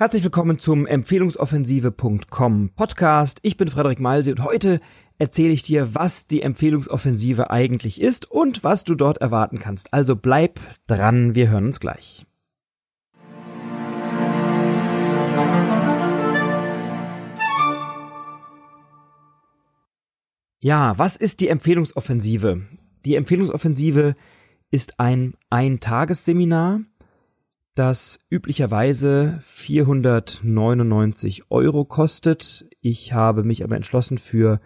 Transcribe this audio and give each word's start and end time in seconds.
Herzlich 0.00 0.22
willkommen 0.22 0.60
zum 0.60 0.86
Empfehlungsoffensive.com 0.86 2.70
Podcast. 2.76 3.40
Ich 3.42 3.56
bin 3.56 3.66
Frederik 3.66 3.98
Malsi 3.98 4.30
und 4.30 4.44
heute 4.44 4.78
erzähle 5.18 5.52
ich 5.52 5.62
dir, 5.62 5.92
was 5.92 6.28
die 6.28 6.40
Empfehlungsoffensive 6.42 7.50
eigentlich 7.50 8.00
ist 8.00 8.30
und 8.30 8.62
was 8.62 8.84
du 8.84 8.94
dort 8.94 9.16
erwarten 9.16 9.58
kannst. 9.58 9.92
Also 9.92 10.14
bleib 10.14 10.60
dran, 10.86 11.34
wir 11.34 11.50
hören 11.50 11.66
uns 11.66 11.80
gleich. 11.80 12.24
Ja, 20.60 20.96
was 20.96 21.16
ist 21.16 21.40
die 21.40 21.48
Empfehlungsoffensive? 21.48 22.62
Die 23.04 23.16
Empfehlungsoffensive 23.16 24.14
ist 24.70 25.00
ein 25.00 25.34
Eintagesseminar, 25.50 26.82
das 27.78 28.20
üblicherweise 28.28 29.38
499 29.40 31.44
Euro 31.50 31.84
kostet. 31.84 32.66
Ich 32.80 33.12
habe 33.12 33.44
mich 33.44 33.62
aber 33.62 33.76
entschlossen 33.76 34.18
für 34.18 34.58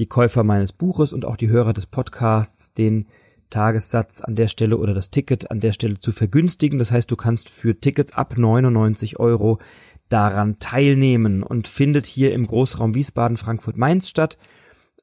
die 0.00 0.06
Käufer 0.06 0.42
meines 0.42 0.72
Buches 0.72 1.12
und 1.12 1.24
auch 1.24 1.36
die 1.36 1.48
Hörer 1.48 1.72
des 1.72 1.86
Podcasts 1.86 2.74
den 2.74 3.06
Tagessatz 3.50 4.20
an 4.20 4.34
der 4.34 4.48
Stelle 4.48 4.78
oder 4.78 4.94
das 4.94 5.12
Ticket 5.12 5.52
an 5.52 5.60
der 5.60 5.72
Stelle 5.72 6.00
zu 6.00 6.10
vergünstigen. 6.10 6.80
Das 6.80 6.90
heißt, 6.90 7.08
du 7.08 7.14
kannst 7.14 7.50
für 7.50 7.78
Tickets 7.78 8.14
ab 8.14 8.36
99 8.36 9.20
Euro 9.20 9.60
daran 10.08 10.58
teilnehmen 10.58 11.44
und 11.44 11.68
findet 11.68 12.04
hier 12.04 12.34
im 12.34 12.48
Großraum 12.48 12.96
Wiesbaden, 12.96 13.36
Frankfurt, 13.36 13.76
Mainz 13.76 14.08
statt. 14.08 14.38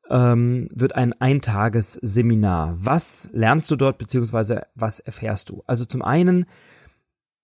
Ähm, 0.09 0.67
wird 0.73 0.95
ein 0.95 1.13
Eintagesseminar. 1.13 2.75
Was 2.77 3.29
lernst 3.31 3.71
du 3.71 3.77
dort 3.77 3.97
beziehungsweise 3.97 4.63
was 4.75 4.99
erfährst 4.99 5.49
du? 5.49 5.63
Also 5.65 5.85
zum 5.85 6.01
einen 6.01 6.45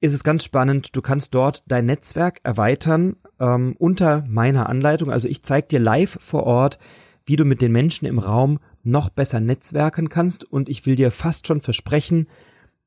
ist 0.01 0.13
es 0.13 0.23
ganz 0.23 0.43
spannend. 0.43 0.95
Du 0.95 1.01
kannst 1.01 1.33
dort 1.35 1.63
dein 1.67 1.85
Netzwerk 1.85 2.39
erweitern 2.43 3.15
ähm, 3.39 3.75
unter 3.77 4.23
meiner 4.27 4.69
Anleitung. 4.69 5.11
Also 5.11 5.27
ich 5.27 5.43
zeige 5.43 5.67
dir 5.67 5.79
live 5.79 6.17
vor 6.21 6.43
Ort, 6.43 6.79
wie 7.25 7.35
du 7.35 7.45
mit 7.45 7.61
den 7.61 7.71
Menschen 7.71 8.05
im 8.05 8.19
Raum 8.19 8.59
noch 8.83 9.09
besser 9.09 9.39
netzwerken 9.39 10.09
kannst. 10.09 10.45
Und 10.45 10.69
ich 10.69 10.85
will 10.85 10.95
dir 10.95 11.11
fast 11.11 11.47
schon 11.47 11.61
versprechen, 11.61 12.27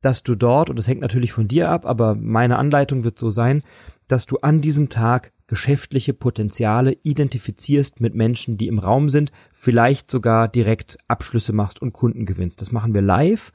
dass 0.00 0.22
du 0.22 0.34
dort, 0.34 0.68
und 0.68 0.76
das 0.76 0.88
hängt 0.88 1.00
natürlich 1.00 1.32
von 1.32 1.48
dir 1.48 1.70
ab, 1.70 1.86
aber 1.86 2.14
meine 2.14 2.58
Anleitung 2.58 3.04
wird 3.04 3.18
so 3.18 3.30
sein, 3.30 3.62
dass 4.08 4.26
du 4.26 4.38
an 4.38 4.60
diesem 4.60 4.88
Tag 4.88 5.32
geschäftliche 5.46 6.12
Potenziale 6.12 6.96
identifizierst 7.02 8.00
mit 8.00 8.14
Menschen, 8.14 8.56
die 8.56 8.68
im 8.68 8.78
Raum 8.78 9.08
sind, 9.08 9.32
vielleicht 9.52 10.10
sogar 10.10 10.48
direkt 10.48 10.98
Abschlüsse 11.08 11.52
machst 11.52 11.80
und 11.80 11.92
Kunden 11.92 12.26
gewinnst. 12.26 12.60
Das 12.60 12.72
machen 12.72 12.94
wir 12.94 13.02
live. 13.02 13.52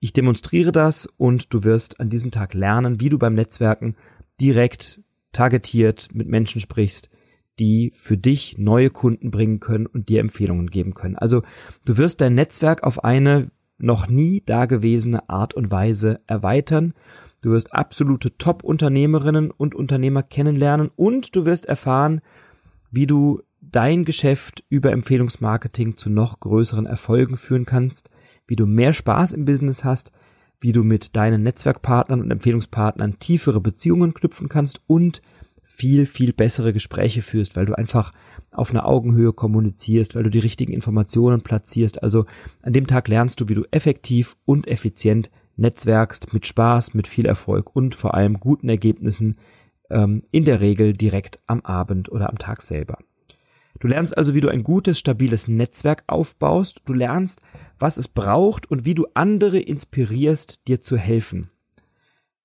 Ich 0.00 0.14
demonstriere 0.14 0.72
das 0.72 1.06
und 1.18 1.52
du 1.52 1.62
wirst 1.62 2.00
an 2.00 2.08
diesem 2.08 2.30
Tag 2.30 2.54
lernen, 2.54 3.00
wie 3.00 3.10
du 3.10 3.18
beim 3.18 3.34
Netzwerken 3.34 3.96
direkt 4.40 5.02
targetiert 5.32 6.08
mit 6.14 6.26
Menschen 6.26 6.62
sprichst, 6.62 7.10
die 7.58 7.92
für 7.94 8.16
dich 8.16 8.56
neue 8.56 8.88
Kunden 8.88 9.30
bringen 9.30 9.60
können 9.60 9.86
und 9.86 10.08
dir 10.08 10.20
Empfehlungen 10.20 10.70
geben 10.70 10.94
können. 10.94 11.16
Also 11.16 11.42
du 11.84 11.98
wirst 11.98 12.22
dein 12.22 12.34
Netzwerk 12.34 12.82
auf 12.82 13.04
eine 13.04 13.50
noch 13.76 14.08
nie 14.08 14.42
dagewesene 14.44 15.28
Art 15.28 15.52
und 15.52 15.70
Weise 15.70 16.20
erweitern. 16.26 16.94
Du 17.42 17.50
wirst 17.50 17.74
absolute 17.74 18.36
Top-Unternehmerinnen 18.38 19.50
und 19.50 19.74
Unternehmer 19.74 20.22
kennenlernen 20.22 20.90
und 20.96 21.36
du 21.36 21.44
wirst 21.44 21.66
erfahren, 21.66 22.22
wie 22.90 23.06
du 23.06 23.42
dein 23.60 24.06
Geschäft 24.06 24.64
über 24.70 24.92
Empfehlungsmarketing 24.92 25.98
zu 25.98 26.10
noch 26.10 26.40
größeren 26.40 26.86
Erfolgen 26.86 27.36
führen 27.36 27.66
kannst, 27.66 28.10
wie 28.50 28.56
du 28.56 28.66
mehr 28.66 28.92
Spaß 28.92 29.32
im 29.32 29.44
Business 29.44 29.84
hast, 29.84 30.10
wie 30.60 30.72
du 30.72 30.82
mit 30.82 31.14
deinen 31.14 31.44
Netzwerkpartnern 31.44 32.20
und 32.20 32.32
Empfehlungspartnern 32.32 33.20
tiefere 33.20 33.60
Beziehungen 33.60 34.12
knüpfen 34.12 34.48
kannst 34.48 34.80
und 34.88 35.22
viel, 35.62 36.04
viel 36.04 36.32
bessere 36.32 36.72
Gespräche 36.72 37.22
führst, 37.22 37.54
weil 37.54 37.66
du 37.66 37.78
einfach 37.78 38.10
auf 38.50 38.72
einer 38.72 38.86
Augenhöhe 38.86 39.32
kommunizierst, 39.32 40.16
weil 40.16 40.24
du 40.24 40.30
die 40.30 40.40
richtigen 40.40 40.72
Informationen 40.72 41.42
platzierst. 41.42 42.02
Also 42.02 42.26
an 42.60 42.72
dem 42.72 42.88
Tag 42.88 43.06
lernst 43.06 43.40
du, 43.40 43.48
wie 43.48 43.54
du 43.54 43.62
effektiv 43.70 44.36
und 44.44 44.66
effizient 44.66 45.30
netzwerkst, 45.56 46.34
mit 46.34 46.44
Spaß, 46.44 46.94
mit 46.94 47.06
viel 47.06 47.26
Erfolg 47.26 47.74
und 47.76 47.94
vor 47.94 48.14
allem 48.14 48.40
guten 48.40 48.68
Ergebnissen, 48.68 49.36
ähm, 49.90 50.24
in 50.32 50.44
der 50.44 50.60
Regel 50.60 50.92
direkt 50.92 51.38
am 51.46 51.60
Abend 51.60 52.10
oder 52.10 52.30
am 52.30 52.38
Tag 52.38 52.62
selber. 52.62 52.98
Du 53.80 53.88
lernst 53.88 54.16
also, 54.16 54.34
wie 54.34 54.40
du 54.40 54.48
ein 54.48 54.62
gutes, 54.62 54.98
stabiles 54.98 55.48
Netzwerk 55.48 56.04
aufbaust. 56.06 56.82
Du 56.84 56.92
lernst, 56.92 57.40
was 57.78 57.96
es 57.96 58.08
braucht 58.08 58.70
und 58.70 58.84
wie 58.84 58.94
du 58.94 59.06
andere 59.14 59.58
inspirierst, 59.58 60.68
dir 60.68 60.80
zu 60.80 60.96
helfen. 60.96 61.50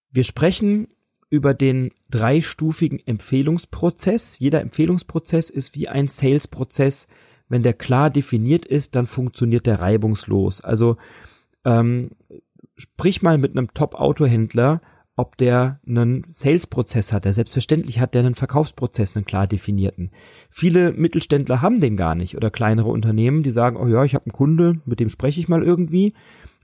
Wir 0.09 0.23
sprechen 0.23 0.87
über 1.29 1.53
den 1.53 1.91
dreistufigen 2.09 3.05
Empfehlungsprozess. 3.05 4.39
Jeder 4.39 4.61
Empfehlungsprozess 4.61 5.49
ist 5.49 5.75
wie 5.75 5.89
ein 5.89 6.07
Sales-Prozess. 6.07 7.07
Wenn 7.49 7.63
der 7.63 7.73
klar 7.73 8.09
definiert 8.09 8.65
ist, 8.65 8.95
dann 8.95 9.05
funktioniert 9.05 9.65
der 9.65 9.81
reibungslos. 9.81 10.61
Also 10.61 10.95
ähm, 11.65 12.11
sprich 12.77 13.21
mal 13.21 13.37
mit 13.37 13.51
einem 13.51 13.73
Top-Autohändler 13.73 14.81
ob 15.15 15.37
der 15.37 15.79
einen 15.87 16.25
Sales-Prozess 16.29 17.13
hat. 17.13 17.25
Der 17.25 17.33
selbstverständlich 17.33 17.99
hat 17.99 18.13
der 18.13 18.21
einen 18.21 18.35
Verkaufsprozess, 18.35 19.15
einen 19.15 19.25
klar 19.25 19.47
definierten. 19.47 20.11
Viele 20.49 20.91
Mittelständler 20.93 21.61
haben 21.61 21.79
den 21.79 21.95
gar 21.97 22.15
nicht 22.15 22.35
oder 22.35 22.51
kleinere 22.51 22.89
Unternehmen, 22.89 23.43
die 23.43 23.51
sagen, 23.51 23.77
oh 23.77 23.87
ja, 23.87 24.03
ich 24.03 24.15
habe 24.15 24.25
einen 24.25 24.33
Kunde, 24.33 24.81
mit 24.85 24.99
dem 24.99 25.09
spreche 25.09 25.39
ich 25.39 25.47
mal 25.47 25.63
irgendwie. 25.63 26.13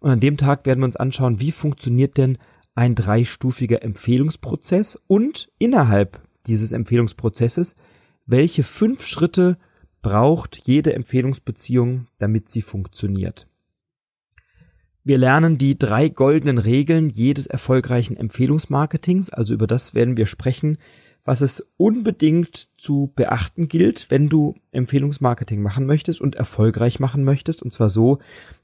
Und 0.01 0.11
an 0.11 0.19
dem 0.19 0.37
Tag 0.37 0.65
werden 0.65 0.79
wir 0.79 0.85
uns 0.85 0.95
anschauen, 0.95 1.39
wie 1.39 1.51
funktioniert 1.51 2.17
denn 2.17 2.37
ein 2.75 2.95
dreistufiger 2.95 3.83
Empfehlungsprozess 3.83 5.01
und 5.07 5.49
innerhalb 5.59 6.21
dieses 6.47 6.71
Empfehlungsprozesses, 6.71 7.75
welche 8.25 8.63
fünf 8.63 9.05
Schritte 9.05 9.57
braucht 10.01 10.61
jede 10.65 10.93
Empfehlungsbeziehung, 10.93 12.07
damit 12.17 12.49
sie 12.49 12.61
funktioniert. 12.61 13.47
Wir 15.03 15.17
lernen 15.17 15.57
die 15.57 15.77
drei 15.77 16.09
goldenen 16.09 16.59
Regeln 16.59 17.09
jedes 17.09 17.47
erfolgreichen 17.47 18.17
Empfehlungsmarketings, 18.17 19.31
also 19.31 19.53
über 19.53 19.65
das 19.65 19.95
werden 19.95 20.15
wir 20.15 20.27
sprechen, 20.27 20.77
was 21.23 21.41
es 21.41 21.71
unbedingt 21.77 22.69
zu 22.77 23.11
beachten 23.15 23.67
gilt, 23.67 24.09
wenn 24.09 24.29
du 24.29 24.55
Empfehlungsmarketing 24.71 25.61
machen 25.61 25.85
möchtest 25.85 26.21
und 26.21 26.35
erfolgreich 26.35 26.99
machen 26.99 27.23
möchtest, 27.23 27.63
und 27.63 27.71
zwar 27.71 27.89
so, 27.89 28.19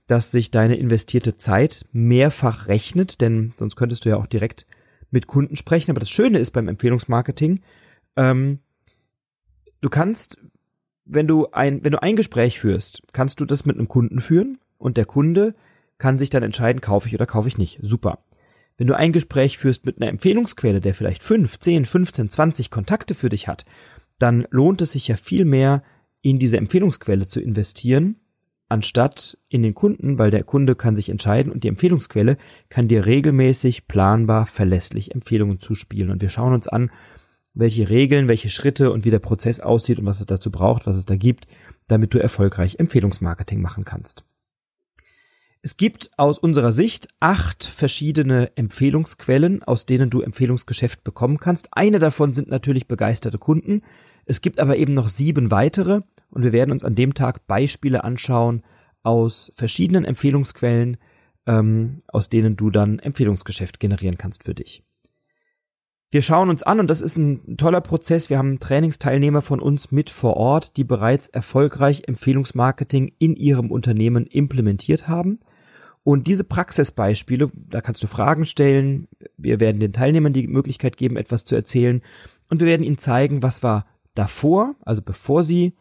dass 0.07 0.31
sich 0.31 0.51
deine 0.51 0.77
investierte 0.77 1.37
Zeit 1.37 1.85
mehrfach 1.91 2.67
rechnet, 2.67 3.21
denn 3.21 3.53
sonst 3.57 3.75
könntest 3.75 4.05
du 4.05 4.09
ja 4.09 4.17
auch 4.17 4.27
direkt 4.27 4.65
mit 5.11 5.27
Kunden 5.27 5.55
sprechen. 5.55 5.91
Aber 5.91 5.99
das 5.99 6.09
Schöne 6.09 6.39
ist 6.39 6.51
beim 6.51 6.67
Empfehlungsmarketing, 6.67 7.61
ähm, 8.15 8.59
du 9.81 9.89
kannst, 9.89 10.37
wenn 11.05 11.27
du 11.27 11.47
ein, 11.51 11.83
wenn 11.83 11.91
du 11.91 12.01
ein 12.01 12.15
Gespräch 12.15 12.59
führst, 12.59 13.03
kannst 13.11 13.39
du 13.39 13.45
das 13.45 13.65
mit 13.65 13.77
einem 13.77 13.87
Kunden 13.87 14.19
führen 14.19 14.59
und 14.77 14.97
der 14.97 15.05
Kunde 15.05 15.55
kann 15.97 16.19
sich 16.19 16.29
dann 16.29 16.43
entscheiden, 16.43 16.81
kaufe 16.81 17.07
ich 17.07 17.15
oder 17.15 17.25
kaufe 17.25 17.47
ich 17.47 17.57
nicht. 17.57 17.79
Super. 17.81 18.19
Wenn 18.77 18.87
du 18.87 18.95
ein 18.95 19.11
Gespräch 19.11 19.57
führst 19.57 19.85
mit 19.85 19.99
einer 19.99 20.09
Empfehlungsquelle, 20.09 20.81
der 20.81 20.93
vielleicht 20.93 21.23
5, 21.23 21.59
10, 21.59 21.85
15, 21.85 22.29
20 22.29 22.69
Kontakte 22.69 23.15
für 23.15 23.29
dich 23.29 23.47
hat, 23.47 23.65
dann 24.19 24.47
lohnt 24.51 24.81
es 24.81 24.91
sich 24.91 25.07
ja 25.07 25.17
viel 25.17 25.45
mehr, 25.45 25.83
in 26.21 26.39
diese 26.39 26.57
Empfehlungsquelle 26.57 27.27
zu 27.27 27.39
investieren, 27.39 28.17
anstatt 28.69 29.37
in 29.49 29.63
den 29.63 29.73
Kunden, 29.73 30.19
weil 30.19 30.29
der 30.29 30.43
Kunde 30.43 30.75
kann 30.75 30.95
sich 30.95 31.09
entscheiden 31.09 31.51
und 31.51 31.63
die 31.63 31.69
Empfehlungsquelle 31.69 32.37
kann 32.69 32.87
dir 32.87 33.05
regelmäßig, 33.05 33.87
planbar, 33.87 34.45
verlässlich 34.45 35.13
Empfehlungen 35.15 35.59
zuspielen. 35.59 36.11
Und 36.11 36.21
wir 36.21 36.29
schauen 36.29 36.53
uns 36.53 36.67
an, 36.67 36.91
welche 37.53 37.89
Regeln, 37.89 38.27
welche 38.27 38.49
Schritte 38.49 38.91
und 38.91 39.05
wie 39.05 39.09
der 39.09 39.19
Prozess 39.19 39.59
aussieht 39.59 39.99
und 39.99 40.05
was 40.05 40.19
es 40.19 40.27
dazu 40.27 40.51
braucht, 40.51 40.85
was 40.85 40.97
es 40.97 41.05
da 41.05 41.15
gibt, 41.15 41.47
damit 41.87 42.13
du 42.13 42.19
erfolgreich 42.19 42.77
Empfehlungsmarketing 42.77 43.61
machen 43.61 43.85
kannst. 43.85 44.25
Es 45.67 45.75
gibt 45.75 46.11
aus 46.15 46.37
unserer 46.37 46.71
Sicht 46.71 47.09
acht 47.19 47.65
verschiedene 47.65 48.55
Empfehlungsquellen, 48.55 49.63
aus 49.63 49.85
denen 49.85 50.09
du 50.09 50.21
Empfehlungsgeschäft 50.21 51.03
bekommen 51.03 51.39
kannst. 51.39 51.67
Eine 51.71 51.99
davon 51.99 52.33
sind 52.33 52.47
natürlich 52.47 52.87
begeisterte 52.87 53.37
Kunden. 53.37 53.81
Es 54.23 54.39
gibt 54.39 54.61
aber 54.61 54.77
eben 54.77 54.93
noch 54.93 55.09
sieben 55.09 55.51
weitere 55.51 56.03
und 56.29 56.43
wir 56.43 56.53
werden 56.53 56.71
uns 56.71 56.85
an 56.85 56.95
dem 56.95 57.13
Tag 57.13 57.47
Beispiele 57.47 58.05
anschauen 58.05 58.63
aus 59.03 59.51
verschiedenen 59.55 60.05
Empfehlungsquellen, 60.05 60.95
ähm, 61.45 61.99
aus 62.07 62.29
denen 62.29 62.55
du 62.55 62.69
dann 62.69 62.99
Empfehlungsgeschäft 62.99 63.81
generieren 63.81 64.17
kannst 64.17 64.45
für 64.45 64.55
dich. 64.55 64.85
Wir 66.11 66.21
schauen 66.21 66.49
uns 66.49 66.63
an 66.63 66.79
und 66.79 66.89
das 66.89 67.01
ist 67.01 67.17
ein 67.17 67.57
toller 67.57 67.81
Prozess. 67.81 68.29
Wir 68.29 68.37
haben 68.37 68.61
Trainingsteilnehmer 68.61 69.41
von 69.41 69.59
uns 69.59 69.91
mit 69.91 70.09
vor 70.09 70.37
Ort, 70.37 70.77
die 70.77 70.85
bereits 70.85 71.27
erfolgreich 71.27 72.03
Empfehlungsmarketing 72.07 73.11
in 73.19 73.35
ihrem 73.35 73.69
Unternehmen 73.69 74.27
implementiert 74.27 75.09
haben. 75.09 75.39
Und 76.07 76.25
diese 76.27 76.45
Praxisbeispiele, 76.45 77.51
da 77.53 77.81
kannst 77.81 78.01
du 78.01 78.07
Fragen 78.07 78.45
stellen. 78.45 79.09
Wir 79.35 79.59
werden 79.59 79.81
den 79.81 79.91
Teilnehmern 79.91 80.31
die 80.31 80.47
Möglichkeit 80.47 80.95
geben, 80.95 81.17
etwas 81.17 81.43
zu 81.43 81.53
erzählen. 81.53 82.01
Und 82.49 82.61
wir 82.61 82.67
werden 82.67 82.85
ihnen 82.85 82.97
zeigen, 82.97 83.43
was 83.43 83.61
war 83.61 83.85
davor, 84.15 84.75
also 84.85 85.01
bevor 85.01 85.43
sie 85.43 85.75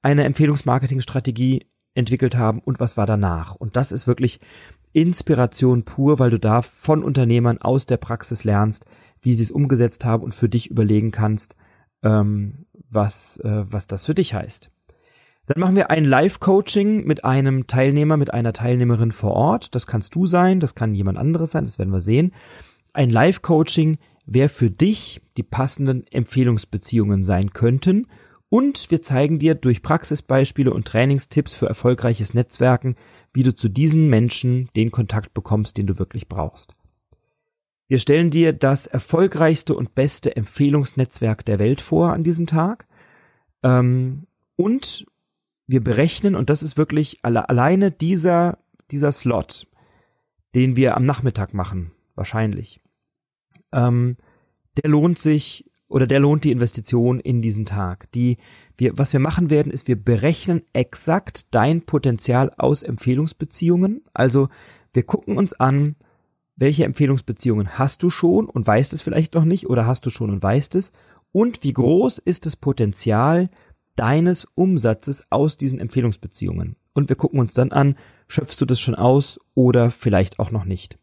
eine 0.00 0.22
Empfehlungsmarketingstrategie 0.22 1.66
entwickelt 1.94 2.36
haben 2.36 2.60
und 2.60 2.78
was 2.78 2.96
war 2.96 3.06
danach. 3.06 3.56
Und 3.56 3.74
das 3.74 3.90
ist 3.90 4.06
wirklich 4.06 4.38
Inspiration 4.92 5.82
pur, 5.82 6.20
weil 6.20 6.30
du 6.30 6.38
da 6.38 6.62
von 6.62 7.02
Unternehmern 7.02 7.58
aus 7.58 7.84
der 7.84 7.96
Praxis 7.96 8.44
lernst, 8.44 8.86
wie 9.20 9.34
sie 9.34 9.42
es 9.42 9.50
umgesetzt 9.50 10.04
haben 10.04 10.22
und 10.22 10.32
für 10.32 10.48
dich 10.48 10.70
überlegen 10.70 11.10
kannst, 11.10 11.56
ähm, 12.04 12.66
was, 12.88 13.38
äh, 13.38 13.64
was 13.68 13.88
das 13.88 14.06
für 14.06 14.14
dich 14.14 14.32
heißt. 14.32 14.70
Dann 15.52 15.60
machen 15.60 15.76
wir 15.76 15.90
ein 15.90 16.06
Live-Coaching 16.06 17.04
mit 17.04 17.26
einem 17.26 17.66
Teilnehmer, 17.66 18.16
mit 18.16 18.32
einer 18.32 18.54
Teilnehmerin 18.54 19.12
vor 19.12 19.32
Ort. 19.32 19.74
Das 19.74 19.86
kannst 19.86 20.14
du 20.14 20.26
sein, 20.26 20.60
das 20.60 20.74
kann 20.74 20.94
jemand 20.94 21.18
anderes 21.18 21.50
sein, 21.50 21.66
das 21.66 21.78
werden 21.78 21.92
wir 21.92 22.00
sehen. 22.00 22.32
Ein 22.94 23.10
Live-Coaching, 23.10 23.98
wer 24.24 24.48
für 24.48 24.70
dich 24.70 25.20
die 25.36 25.42
passenden 25.42 26.06
Empfehlungsbeziehungen 26.06 27.24
sein 27.24 27.52
könnten. 27.52 28.06
Und 28.48 28.90
wir 28.90 29.02
zeigen 29.02 29.38
dir 29.40 29.54
durch 29.54 29.82
Praxisbeispiele 29.82 30.72
und 30.72 30.88
Trainingstipps 30.88 31.52
für 31.52 31.66
erfolgreiches 31.66 32.32
Netzwerken, 32.32 32.94
wie 33.34 33.42
du 33.42 33.54
zu 33.54 33.68
diesen 33.68 34.08
Menschen 34.08 34.70
den 34.74 34.90
Kontakt 34.90 35.34
bekommst, 35.34 35.76
den 35.76 35.86
du 35.86 35.98
wirklich 35.98 36.30
brauchst. 36.30 36.76
Wir 37.88 37.98
stellen 37.98 38.30
dir 38.30 38.54
das 38.54 38.86
erfolgreichste 38.86 39.74
und 39.74 39.94
beste 39.94 40.34
Empfehlungsnetzwerk 40.34 41.44
der 41.44 41.58
Welt 41.58 41.82
vor 41.82 42.14
an 42.14 42.24
diesem 42.24 42.46
Tag. 42.46 42.86
Ähm, 43.62 44.26
und 44.56 45.04
wir 45.72 45.82
berechnen, 45.82 46.36
und 46.36 46.50
das 46.50 46.62
ist 46.62 46.76
wirklich 46.76 47.18
alle, 47.22 47.48
alleine 47.48 47.90
dieser, 47.90 48.58
dieser 48.92 49.10
Slot, 49.10 49.66
den 50.54 50.76
wir 50.76 50.96
am 50.96 51.04
Nachmittag 51.04 51.54
machen, 51.54 51.90
wahrscheinlich, 52.14 52.80
ähm, 53.72 54.16
der 54.76 54.90
lohnt 54.90 55.18
sich 55.18 55.64
oder 55.88 56.06
der 56.06 56.20
lohnt 56.20 56.44
die 56.44 56.52
Investition 56.52 57.20
in 57.20 57.42
diesen 57.42 57.66
Tag. 57.66 58.10
Die, 58.12 58.38
wir, 58.76 58.96
was 58.96 59.12
wir 59.12 59.20
machen 59.20 59.50
werden, 59.50 59.72
ist, 59.72 59.88
wir 59.88 59.96
berechnen 59.96 60.62
exakt 60.72 61.54
dein 61.54 61.82
Potenzial 61.82 62.52
aus 62.56 62.82
Empfehlungsbeziehungen. 62.82 64.02
Also 64.14 64.48
wir 64.94 65.02
gucken 65.02 65.36
uns 65.36 65.52
an, 65.52 65.96
welche 66.56 66.84
Empfehlungsbeziehungen 66.84 67.78
hast 67.78 68.02
du 68.02 68.10
schon 68.10 68.48
und 68.48 68.66
weißt 68.66 68.92
es 68.92 69.02
vielleicht 69.02 69.34
noch 69.34 69.44
nicht 69.44 69.68
oder 69.68 69.86
hast 69.86 70.06
du 70.06 70.10
schon 70.10 70.30
und 70.30 70.42
weißt 70.42 70.74
es 70.76 70.92
und 71.32 71.64
wie 71.64 71.72
groß 71.72 72.18
ist 72.18 72.46
das 72.46 72.56
Potenzial 72.56 73.48
deines 73.96 74.46
Umsatzes 74.54 75.24
aus 75.30 75.56
diesen 75.56 75.80
Empfehlungsbeziehungen. 75.80 76.76
Und 76.94 77.08
wir 77.08 77.16
gucken 77.16 77.40
uns 77.40 77.54
dann 77.54 77.72
an, 77.72 77.96
schöpfst 78.28 78.60
du 78.60 78.64
das 78.64 78.80
schon 78.80 78.94
aus 78.94 79.38
oder 79.54 79.90
vielleicht 79.90 80.38
auch 80.38 80.50
noch 80.50 80.64
nicht. 80.64 80.98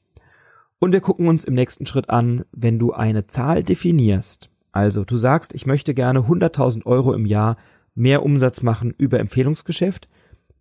Und 0.79 0.93
wir 0.93 1.01
gucken 1.01 1.27
uns 1.27 1.45
im 1.45 1.55
nächsten 1.55 1.85
Schritt 1.85 2.09
an, 2.09 2.45
wenn 2.51 2.79
du 2.79 2.93
eine 2.93 3.27
Zahl 3.27 3.63
definierst, 3.63 4.49
also 4.71 5.03
du 5.03 5.17
sagst, 5.17 5.53
ich 5.53 5.65
möchte 5.65 5.93
gerne 5.93 6.19
100.000 6.19 6.85
Euro 6.85 7.13
im 7.13 7.25
Jahr 7.25 7.57
mehr 7.95 8.23
Umsatz 8.23 8.61
machen 8.61 8.93
über 8.97 9.19
Empfehlungsgeschäft. 9.19 10.07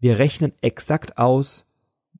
Wir 0.01 0.19
rechnen 0.19 0.53
exakt 0.61 1.19
aus, 1.19 1.67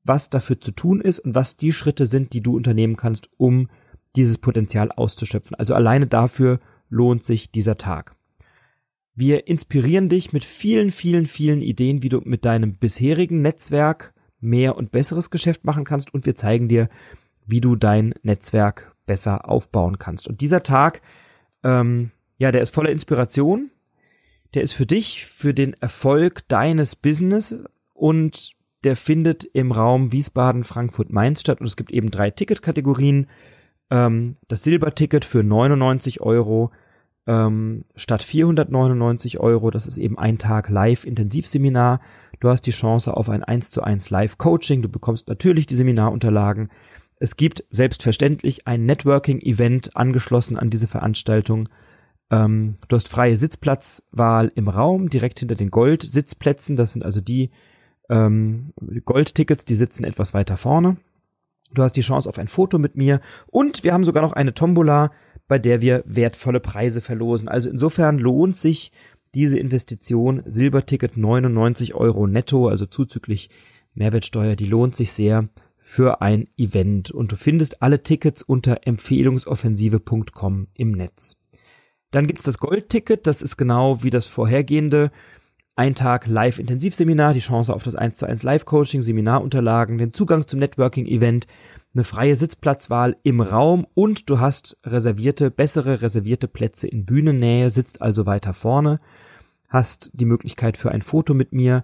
was 0.03 0.29
dafür 0.29 0.61
zu 0.61 0.71
tun 0.71 1.01
ist 1.01 1.19
und 1.19 1.35
was 1.35 1.57
die 1.57 1.73
Schritte 1.73 2.05
sind, 2.05 2.33
die 2.33 2.41
du 2.41 2.55
unternehmen 2.55 2.95
kannst, 2.95 3.29
um 3.37 3.69
dieses 4.15 4.37
Potenzial 4.37 4.91
auszuschöpfen. 4.91 5.55
Also 5.55 5.73
alleine 5.73 6.07
dafür 6.07 6.59
lohnt 6.89 7.23
sich 7.23 7.51
dieser 7.51 7.77
Tag. 7.77 8.15
Wir 9.21 9.47
inspirieren 9.47 10.07
dich 10.07 10.31
mit 10.31 10.45
vielen, 10.45 10.91
vielen, 10.91 11.25
vielen 11.25 11.61
Ideen, 11.61 12.01
wie 12.01 12.07
du 12.07 12.21
mit 12.23 12.45
deinem 12.45 12.75
bisherigen 12.75 13.41
Netzwerk 13.41 14.13
mehr 14.39 14.77
und 14.77 14.93
besseres 14.93 15.29
Geschäft 15.29 15.65
machen 15.65 15.83
kannst 15.83 16.13
und 16.13 16.25
wir 16.25 16.35
zeigen 16.35 16.69
dir, 16.69 16.87
wie 17.45 17.59
du 17.59 17.75
dein 17.75 18.13
Netzwerk 18.23 18.95
besser 19.05 19.49
aufbauen 19.49 19.99
kannst. 19.99 20.29
Und 20.29 20.39
dieser 20.39 20.63
Tag, 20.63 21.01
ähm, 21.65 22.11
ja, 22.37 22.53
der 22.53 22.61
ist 22.61 22.73
voller 22.73 22.91
Inspiration. 22.91 23.71
Der 24.53 24.61
ist 24.61 24.71
für 24.71 24.85
dich, 24.85 25.25
für 25.25 25.53
den 25.53 25.73
Erfolg 25.73 26.47
deines 26.47 26.95
Business 26.95 27.61
und 27.93 28.53
der 28.85 28.95
findet 28.95 29.43
im 29.43 29.73
Raum 29.73 30.13
Wiesbaden, 30.13 30.63
Frankfurt, 30.63 31.11
Mainz 31.11 31.41
statt 31.41 31.59
und 31.59 31.67
es 31.67 31.75
gibt 31.75 31.91
eben 31.91 32.09
drei 32.09 32.31
Ticketkategorien. 32.31 33.27
Ähm, 33.91 34.37
das 34.47 34.63
Silberticket 34.63 35.25
für 35.25 35.43
99 35.43 36.21
Euro 36.21 36.71
ähm, 37.29 37.85
statt 37.95 38.23
499 38.23 39.39
Euro. 39.39 39.69
Das 39.69 39.85
ist 39.85 39.97
eben 39.97 40.17
ein 40.17 40.39
Tag 40.39 40.67
Live-Intensivseminar. 40.67 42.01
Du 42.39 42.49
hast 42.49 42.63
die 42.63 42.71
Chance 42.71 43.15
auf 43.15 43.29
ein 43.29 43.43
1 43.43 43.69
zu 43.69 43.83
1 43.83 44.09
Live-Coaching. 44.09 44.81
Du 44.81 44.89
bekommst 44.89 45.27
natürlich 45.27 45.67
die 45.67 45.75
Seminarunterlagen. 45.75 46.69
Es 47.19 47.37
gibt 47.37 47.63
selbstverständlich 47.69 48.67
ein 48.67 48.87
Networking-Event 48.87 49.95
angeschlossen 49.95 50.57
an 50.57 50.71
diese 50.71 50.87
Veranstaltung. 50.87 51.69
Ähm, 52.31 52.77
du 52.87 52.95
hast 52.95 53.09
freie 53.09 53.37
Sitzplatzwahl 53.37 54.51
im 54.55 54.67
Raum, 54.67 55.09
direkt 55.09 55.39
hinter 55.39 55.55
den 55.55 55.69
Gold-Sitzplätzen. 55.69 56.77
Das 56.77 56.93
sind 56.93 57.05
also 57.05 57.21
die 57.21 57.51
ähm, 58.09 58.73
Goldtickets, 59.05 59.65
die 59.65 59.75
sitzen 59.75 60.03
etwas 60.03 60.33
weiter 60.33 60.57
vorne. 60.57 60.97
Du 61.75 61.83
hast 61.83 61.93
die 61.93 62.01
Chance 62.01 62.27
auf 62.27 62.39
ein 62.39 62.47
Foto 62.47 62.79
mit 62.79 62.95
mir 62.95 63.19
und 63.45 63.83
wir 63.83 63.93
haben 63.93 64.03
sogar 64.03 64.23
noch 64.23 64.33
eine 64.33 64.55
Tombola, 64.55 65.11
bei 65.49 65.59
der 65.59 65.81
wir 65.81 66.03
wertvolle 66.05 66.61
Preise 66.61 67.01
verlosen. 67.01 67.49
Also 67.49 67.69
insofern 67.69 68.17
lohnt 68.19 68.55
sich 68.55 68.93
diese 69.33 69.59
Investition 69.59 70.43
Silberticket 70.45 71.17
99 71.17 71.95
Euro 71.95 72.27
netto, 72.27 72.69
also 72.69 72.85
zuzüglich 72.85 73.49
Mehrwertsteuer, 73.95 74.55
die 74.55 74.67
lohnt 74.67 74.95
sich 74.95 75.11
sehr 75.11 75.43
für 75.75 76.21
ein 76.21 76.47
Event 76.55 77.11
und 77.11 77.31
du 77.31 77.35
findest 77.35 77.81
alle 77.81 78.03
Tickets 78.03 78.43
unter 78.43 78.81
empfehlungsoffensive.com 78.85 80.67
im 80.75 80.91
Netz. 80.91 81.41
Dann 82.11 82.27
gibt's 82.27 82.43
das 82.43 82.59
Goldticket, 82.59 83.27
das 83.27 83.41
ist 83.41 83.57
genau 83.57 84.03
wie 84.03 84.09
das 84.09 84.27
vorhergehende 84.27 85.11
ein 85.75 85.95
Tag 85.95 86.27
Live-Intensivseminar, 86.27 87.33
die 87.33 87.39
Chance 87.39 87.73
auf 87.73 87.83
das 87.83 87.95
1 87.95 88.17
zu 88.17 88.27
1 88.27 88.43
Live-Coaching, 88.43 89.01
Seminarunterlagen, 89.01 89.97
den 89.97 90.13
Zugang 90.13 90.45
zum 90.45 90.59
Networking-Event, 90.59 91.47
eine 91.99 92.05
freie 92.05 92.37
Sitzplatzwahl 92.37 93.17
im 93.23 93.41
Raum 93.41 93.85
und 93.93 94.29
du 94.29 94.39
hast 94.39 94.77
reservierte, 94.85 95.51
bessere 95.51 96.01
reservierte 96.01 96.47
Plätze 96.47 96.87
in 96.87 97.03
Bühnennähe, 97.03 97.69
sitzt 97.71 98.01
also 98.01 98.25
weiter 98.25 98.53
vorne, 98.53 98.99
hast 99.67 100.09
die 100.13 100.23
Möglichkeit 100.23 100.77
für 100.77 100.93
ein 100.93 101.01
Foto 101.01 101.33
mit 101.33 101.51
mir, 101.51 101.83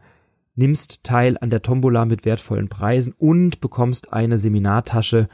nimmst 0.56 1.04
teil 1.04 1.38
an 1.42 1.50
der 1.50 1.62
Tombola 1.62 2.06
mit 2.06 2.24
wertvollen 2.24 2.70
Preisen 2.70 3.14
und 3.18 3.60
bekommst 3.60 4.14
eine 4.14 4.40
Seminartasche 4.40 5.28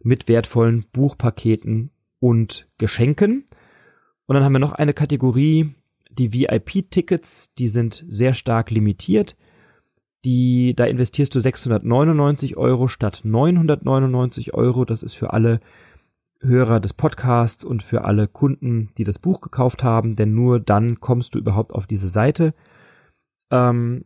mit 0.00 0.28
wertvollen 0.28 0.86
Buchpaketen 0.94 1.90
und 2.18 2.70
Geschenken. 2.78 3.44
Und 4.24 4.34
dann 4.34 4.44
haben 4.44 4.54
wir 4.54 4.60
noch 4.60 4.72
eine 4.72 4.94
Kategorie, 4.94 5.74
die 6.10 6.32
VIP-Tickets, 6.32 7.52
die 7.54 7.68
sind 7.68 8.02
sehr 8.08 8.32
stark 8.32 8.70
limitiert. 8.70 9.36
Die, 10.24 10.74
da 10.74 10.84
investierst 10.84 11.34
du 11.34 11.40
699 11.40 12.56
Euro 12.56 12.88
statt 12.88 13.22
999 13.24 14.54
Euro. 14.54 14.84
Das 14.84 15.02
ist 15.02 15.14
für 15.14 15.32
alle 15.32 15.60
Hörer 16.40 16.80
des 16.80 16.92
Podcasts 16.92 17.64
und 17.64 17.82
für 17.82 18.04
alle 18.04 18.26
Kunden, 18.28 18.88
die 18.98 19.04
das 19.04 19.18
Buch 19.18 19.40
gekauft 19.40 19.82
haben, 19.84 20.16
denn 20.16 20.34
nur 20.34 20.58
dann 20.60 21.00
kommst 21.00 21.34
du 21.34 21.38
überhaupt 21.38 21.72
auf 21.72 21.86
diese 21.86 22.08
Seite. 22.08 22.54
Ähm, 23.50 24.04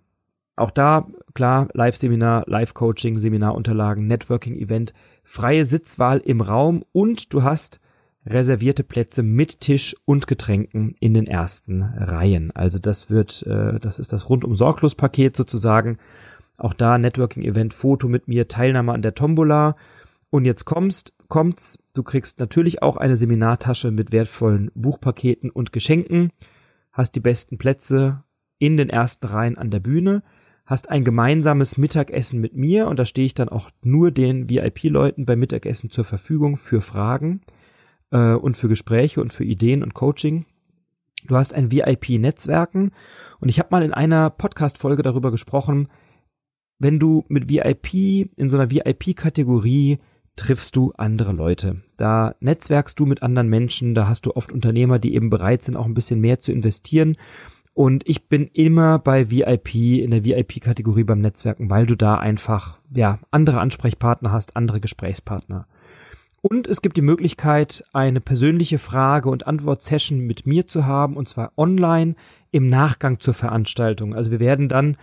auch 0.54 0.70
da, 0.70 1.06
klar, 1.34 1.68
Live-Seminar, 1.72 2.44
Live-Coaching, 2.46 3.18
Seminarunterlagen, 3.18 4.06
Networking-Event, 4.06 4.94
freie 5.22 5.64
Sitzwahl 5.64 6.18
im 6.18 6.40
Raum 6.40 6.84
und 6.92 7.32
du 7.32 7.42
hast 7.42 7.80
reservierte 8.26 8.82
Plätze 8.82 9.22
mit 9.22 9.60
Tisch 9.60 9.94
und 10.04 10.26
Getränken 10.26 10.94
in 11.00 11.14
den 11.14 11.26
ersten 11.26 11.82
Reihen. 11.82 12.50
Also 12.50 12.78
das 12.78 13.10
wird, 13.10 13.46
äh, 13.46 13.78
das 13.78 13.98
ist 13.98 14.12
das 14.12 14.28
rundum 14.28 14.56
sorglos 14.56 14.94
Paket 14.94 15.36
sozusagen. 15.36 15.98
Auch 16.58 16.74
da 16.74 16.98
Networking-Event, 16.98 17.72
Foto 17.72 18.08
mit 18.08 18.28
mir, 18.28 18.48
Teilnahme 18.48 18.92
an 18.92 19.02
der 19.02 19.14
Tombola. 19.14 19.76
Und 20.30 20.44
jetzt 20.44 20.64
kommst, 20.64 21.12
kommt's, 21.28 21.78
du 21.94 22.02
kriegst 22.02 22.40
natürlich 22.40 22.82
auch 22.82 22.96
eine 22.96 23.16
Seminartasche 23.16 23.90
mit 23.90 24.12
wertvollen 24.12 24.70
Buchpaketen 24.74 25.50
und 25.50 25.72
Geschenken, 25.72 26.30
hast 26.92 27.14
die 27.14 27.20
besten 27.20 27.58
Plätze 27.58 28.24
in 28.58 28.76
den 28.76 28.90
ersten 28.90 29.26
Reihen 29.26 29.56
an 29.56 29.70
der 29.70 29.80
Bühne, 29.80 30.22
hast 30.64 30.90
ein 30.90 31.04
gemeinsames 31.04 31.76
Mittagessen 31.76 32.40
mit 32.40 32.56
mir 32.56 32.88
und 32.88 32.98
da 32.98 33.04
stehe 33.04 33.26
ich 33.26 33.34
dann 33.34 33.50
auch 33.50 33.70
nur 33.82 34.10
den 34.10 34.50
VIP-Leuten 34.50 35.26
beim 35.26 35.38
Mittagessen 35.38 35.90
zur 35.90 36.04
Verfügung 36.04 36.56
für 36.56 36.80
Fragen 36.80 37.42
äh, 38.10 38.32
und 38.32 38.56
für 38.56 38.68
Gespräche 38.68 39.20
und 39.20 39.32
für 39.32 39.44
Ideen 39.44 39.82
und 39.82 39.94
Coaching. 39.94 40.46
Du 41.26 41.36
hast 41.36 41.54
ein 41.54 41.72
VIP-Netzwerken 41.72 42.92
und 43.40 43.48
ich 43.48 43.58
habe 43.58 43.68
mal 43.72 43.82
in 43.82 43.92
einer 43.92 44.30
Podcast-Folge 44.30 45.02
darüber 45.02 45.30
gesprochen, 45.30 45.88
wenn 46.78 46.98
du 46.98 47.24
mit 47.28 47.48
VIP 47.48 48.30
in 48.36 48.50
so 48.50 48.58
einer 48.58 48.70
VIP-Kategorie 48.70 49.98
triffst 50.36 50.76
du 50.76 50.92
andere 50.96 51.32
Leute. 51.32 51.82
Da 51.96 52.34
netzwerkst 52.40 52.98
du 53.00 53.06
mit 53.06 53.22
anderen 53.22 53.48
Menschen, 53.48 53.94
da 53.94 54.06
hast 54.06 54.26
du 54.26 54.36
oft 54.36 54.52
Unternehmer, 54.52 54.98
die 54.98 55.14
eben 55.14 55.30
bereit 55.30 55.64
sind, 55.64 55.76
auch 55.76 55.86
ein 55.86 55.94
bisschen 55.94 56.20
mehr 56.20 56.38
zu 56.38 56.52
investieren. 56.52 57.16
Und 57.72 58.06
ich 58.06 58.28
bin 58.28 58.46
immer 58.52 58.98
bei 58.98 59.30
VIP, 59.30 59.74
in 59.74 60.10
der 60.10 60.24
VIP-Kategorie 60.24 61.04
beim 61.04 61.20
Netzwerken, 61.20 61.70
weil 61.70 61.86
du 61.86 61.96
da 61.96 62.16
einfach, 62.16 62.78
ja, 62.94 63.18
andere 63.30 63.60
Ansprechpartner 63.60 64.30
hast, 64.30 64.56
andere 64.56 64.80
Gesprächspartner. 64.80 65.66
Und 66.48 66.68
es 66.68 66.80
gibt 66.80 66.96
die 66.96 67.02
Möglichkeit, 67.02 67.82
eine 67.92 68.20
persönliche 68.20 68.78
Frage- 68.78 69.30
und 69.30 69.48
Antwort-Session 69.48 70.20
mit 70.20 70.46
mir 70.46 70.68
zu 70.68 70.86
haben, 70.86 71.16
und 71.16 71.28
zwar 71.28 71.52
online 71.56 72.14
im 72.52 72.68
Nachgang 72.68 73.18
zur 73.18 73.34
Veranstaltung. 73.34 74.14
Also 74.14 74.30
wir 74.30 74.38
werden 74.38 74.68
dann 74.68 74.96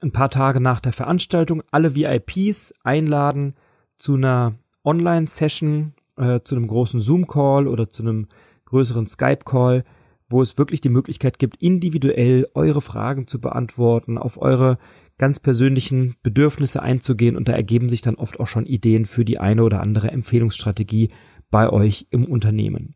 ein 0.00 0.12
paar 0.12 0.30
Tage 0.30 0.58
nach 0.58 0.80
der 0.80 0.94
Veranstaltung 0.94 1.62
alle 1.70 1.94
VIPs 1.94 2.72
einladen 2.82 3.56
zu 3.98 4.14
einer 4.14 4.54
Online-Session, 4.84 5.92
äh, 6.16 6.40
zu 6.42 6.56
einem 6.56 6.66
großen 6.66 7.00
Zoom-Call 7.00 7.68
oder 7.68 7.90
zu 7.90 8.02
einem 8.02 8.28
größeren 8.64 9.06
Skype-Call, 9.06 9.84
wo 10.30 10.40
es 10.40 10.56
wirklich 10.56 10.80
die 10.80 10.88
Möglichkeit 10.88 11.38
gibt, 11.38 11.60
individuell 11.60 12.46
eure 12.54 12.80
Fragen 12.80 13.26
zu 13.26 13.38
beantworten, 13.38 14.16
auf 14.16 14.40
eure 14.40 14.78
ganz 15.18 15.40
persönlichen 15.40 16.16
Bedürfnisse 16.22 16.82
einzugehen 16.82 17.36
und 17.36 17.48
da 17.48 17.52
ergeben 17.52 17.88
sich 17.88 18.02
dann 18.02 18.16
oft 18.16 18.38
auch 18.38 18.46
schon 18.46 18.66
Ideen 18.66 19.06
für 19.06 19.24
die 19.24 19.38
eine 19.38 19.62
oder 19.62 19.80
andere 19.80 20.10
Empfehlungsstrategie 20.10 21.10
bei 21.50 21.70
euch 21.70 22.06
im 22.10 22.24
Unternehmen. 22.24 22.94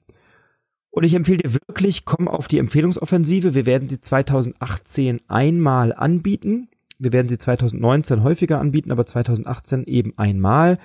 Und 0.90 1.04
ich 1.04 1.14
empfehle 1.14 1.38
dir 1.38 1.54
wirklich, 1.54 2.04
komm 2.04 2.28
auf 2.28 2.48
die 2.48 2.58
Empfehlungsoffensive. 2.58 3.54
Wir 3.54 3.64
werden 3.64 3.88
sie 3.88 4.00
2018 4.00 5.20
einmal 5.28 5.92
anbieten. 5.92 6.68
Wir 6.98 7.12
werden 7.12 7.28
sie 7.28 7.38
2019 7.38 8.22
häufiger 8.22 8.60
anbieten, 8.60 8.90
aber 8.90 9.06
2018 9.06 9.84
eben 9.84 10.18
einmal, 10.18 10.78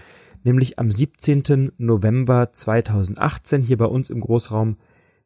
nämlich 0.43 0.79
am 0.79 0.91
17. 0.91 1.73
November 1.77 2.51
2018 2.53 3.61
hier 3.61 3.77
bei 3.77 3.85
uns 3.85 4.09
im 4.09 4.21
Großraum 4.21 4.77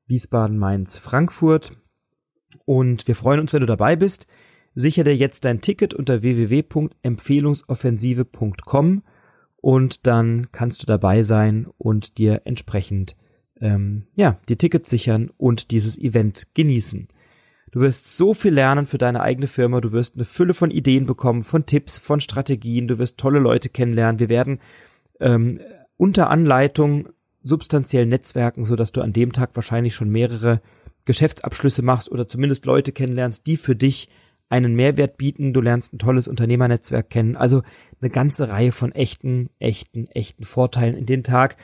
Wiesbaden, 0.08 0.58
Mainz, 0.58 0.98
Frankfurt. 0.98 1.74
Und 2.66 3.08
wir 3.08 3.16
freuen 3.16 3.42
uns, 3.42 3.54
wenn 3.54 3.62
du 3.62 3.68
dabei 3.68 3.96
bist. 3.96 4.26
Sicher 4.80 5.04
dir 5.04 5.14
jetzt 5.14 5.44
dein 5.44 5.60
Ticket 5.60 5.94
unter 5.94 6.24
www.empfehlungsoffensive.com 6.24 9.04
und 9.58 10.08
dann 10.08 10.48
kannst 10.54 10.82
du 10.82 10.86
dabei 10.86 11.22
sein 11.22 11.68
und 11.78 12.18
dir 12.18 12.44
entsprechend 12.46 13.18
ähm, 13.60 14.08
ja 14.16 14.40
die 14.48 14.56
Tickets 14.56 14.90
sichern 14.90 15.32
und 15.36 15.72
dieses 15.72 16.00
Event 16.00 16.54
genießen. 16.54 17.10
Du 17.72 17.82
wirst 17.82 18.16
so 18.16 18.34
viel 18.34 18.54
lernen 18.54 18.86
für 18.86 18.98
deine 18.98 19.20
eigene 19.20 19.48
Firma, 19.48 19.82
du 19.82 19.92
wirst 19.92 20.16
eine 20.16 20.24
Fülle 20.24 20.54
von 20.54 20.72
Ideen 20.72 21.06
bekommen, 21.06 21.44
von 21.44 21.66
Tipps, 21.66 21.98
von 21.98 22.22
Strategien, 22.22 22.88
du 22.88 23.00
wirst 23.00 23.18
tolle 23.18 23.40
Leute 23.40 23.68
kennenlernen. 23.68 24.22
Wir 24.22 24.30
werden 24.30 24.62
ähm, 25.20 25.60
unter 25.98 26.30
Anleitung 26.30 27.10
substanziell 27.42 28.06
netzwerken, 28.06 28.64
so 28.64 28.78
dass 28.78 28.94
du 28.94 29.02
an 29.02 29.12
dem 29.12 29.34
Tag 29.34 29.50
wahrscheinlich 29.56 29.94
schon 29.94 30.10
mehrere 30.10 30.62
Geschäftsabschlüsse 31.04 31.82
machst 31.82 32.10
oder 32.10 32.30
zumindest 32.30 32.66
Leute 32.66 32.94
kennenlernst, 32.94 33.46
die 33.46 33.58
für 33.58 33.76
dich 33.76 34.08
einen 34.50 34.76
Mehrwert 34.76 35.18
bieten. 35.18 35.54
Du 35.54 35.62
lernst 35.62 35.94
ein 35.94 36.00
tolles 36.00 36.28
Unternehmernetzwerk 36.28 37.10
kennen. 37.10 37.36
Also 37.36 37.62
eine 38.02 38.10
ganze 38.10 38.50
Reihe 38.50 38.72
von 38.72 38.92
echten, 38.92 39.50
echten, 39.60 40.08
echten 40.08 40.44
Vorteilen 40.44 40.96
in 40.96 41.06
den 41.06 41.24
Tag 41.24 41.56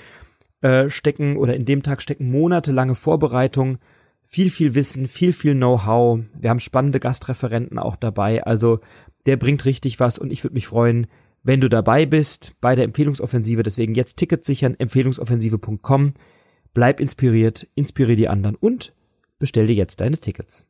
äh, 0.62 0.90
stecken 0.90 1.38
oder 1.38 1.56
in 1.56 1.66
dem 1.66 1.84
Tag 1.84 2.02
stecken 2.02 2.30
monatelange 2.32 2.96
Vorbereitungen, 2.96 3.80
viel, 4.24 4.50
viel 4.50 4.76
Wissen, 4.76 5.08
viel, 5.08 5.34
viel 5.34 5.56
Know-how. 5.56 6.22
Wir 6.40 6.50
haben 6.50 6.60
spannende 6.60 7.00
Gastreferenten 7.00 7.78
auch 7.78 7.96
dabei. 7.96 8.44
Also 8.44 8.80
der 9.26 9.38
bringt 9.38 9.66
richtig 9.66 10.00
was 10.00 10.18
und 10.20 10.32
ich 10.32 10.44
würde 10.44 10.56
mich 10.56 10.68
freuen, 10.68 11.08
wenn 11.44 11.62
du 11.62 11.70
dabei 11.70 12.06
bist 12.06 12.56
bei 12.62 12.76
der 12.76 12.86
Empfehlungsoffensive. 12.86 13.64
Deswegen 13.64 13.94
jetzt 13.94 14.18
Tickets 14.18 14.48
sichern, 14.48 14.76
empfehlungsoffensive.com. 14.78 16.14
Bleib 16.74 17.00
inspiriert, 17.00 17.68
inspiriere 17.76 18.16
die 18.16 18.28
anderen 18.28 18.56
und 18.56 18.94
bestell 19.38 19.68
dir 19.68 19.76
jetzt 19.76 20.02
deine 20.02 20.18
Tickets. 20.18 20.68